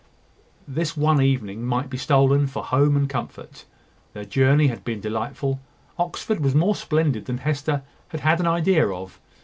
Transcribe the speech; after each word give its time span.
This 0.67 0.97
one 0.97 1.21
evening 1.21 1.63
might 1.63 1.87
be 1.87 1.95
stolen 1.95 2.47
for 2.47 2.63
home 2.63 2.97
and 2.97 3.07
comfort. 3.07 3.65
Their 4.13 4.25
journey 4.25 4.65
had 4.65 4.83
been 4.83 4.99
delightful. 4.99 5.59
Oxford 5.99 6.39
was 6.39 6.55
more 6.55 6.73
splendid 6.73 7.25
than 7.25 7.37
Hester 7.37 7.83
had 8.07 8.21
had 8.21 8.39
an 8.39 8.47
idea 8.47 8.87
of. 8.89 9.19